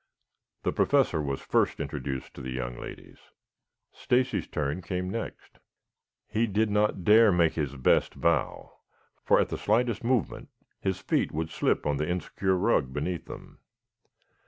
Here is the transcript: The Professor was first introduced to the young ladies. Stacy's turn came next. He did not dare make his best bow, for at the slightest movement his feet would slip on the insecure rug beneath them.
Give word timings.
The 0.63 0.71
Professor 0.71 1.21
was 1.21 1.41
first 1.41 1.79
introduced 1.79 2.33
to 2.33 2.41
the 2.41 2.49
young 2.49 2.75
ladies. 2.79 3.19
Stacy's 3.91 4.47
turn 4.47 4.81
came 4.81 5.11
next. 5.11 5.59
He 6.27 6.47
did 6.47 6.71
not 6.71 7.03
dare 7.03 7.31
make 7.31 7.53
his 7.53 7.75
best 7.75 8.19
bow, 8.19 8.79
for 9.23 9.39
at 9.39 9.49
the 9.49 9.59
slightest 9.59 10.03
movement 10.03 10.49
his 10.79 10.97
feet 10.99 11.31
would 11.31 11.51
slip 11.51 11.85
on 11.85 11.97
the 11.97 12.09
insecure 12.09 12.55
rug 12.57 12.91
beneath 12.91 13.25
them. 13.25 13.59